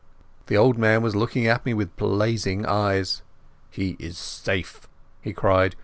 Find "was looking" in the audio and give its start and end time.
1.03-1.45